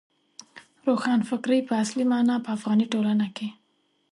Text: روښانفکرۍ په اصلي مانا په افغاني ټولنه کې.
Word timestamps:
روښانفکرۍ 0.87 1.59
په 1.67 1.73
اصلي 1.83 2.05
مانا 2.11 2.35
په 2.45 2.49
افغاني 2.57 2.85
ټولنه 2.93 3.27
کې. 3.35 3.47